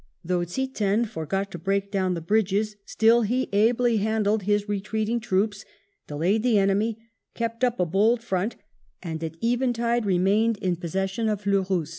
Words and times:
Though 0.25 0.39
Ziethen 0.43 1.05
forgot 1.05 1.51
to 1.51 1.59
break 1.59 1.91
down 1.91 2.15
the 2.15 2.21
bridges, 2.21 2.75
still 2.87 3.21
he 3.21 3.47
ably 3.53 3.97
handled 3.97 4.41
his 4.41 4.67
retreating 4.67 5.19
troops, 5.19 5.63
delayed 6.07 6.41
the 6.41 6.57
enemy, 6.57 6.97
kept 7.35 7.63
up 7.63 7.79
a 7.79 7.85
bold 7.85 8.23
front, 8.23 8.55
and 9.03 9.23
at 9.23 9.37
eventide 9.43 10.07
remained 10.07 10.57
in 10.57 10.75
possession 10.77 11.29
of 11.29 11.41
Fleurus. 11.41 11.89